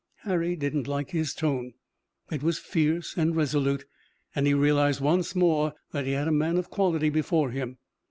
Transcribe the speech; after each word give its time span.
Harry 0.23 0.55
didn't 0.55 0.87
like 0.87 1.11
his 1.11 1.31
tone. 1.31 1.73
It 2.31 2.41
was 2.41 2.57
fierce 2.57 3.15
and 3.15 3.35
resolute, 3.35 3.85
and 4.33 4.47
he 4.47 4.53
realized 4.55 4.99
once 4.99 5.35
more 5.35 5.75
that 5.91 6.07
he 6.07 6.13
had 6.13 6.27
a 6.27 6.31
man 6.31 6.57
of 6.57 6.71
quality 6.71 7.11
before 7.11 7.51
him. 7.51 7.77